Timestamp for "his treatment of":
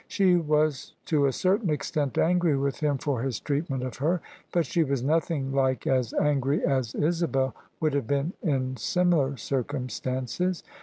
3.21-3.97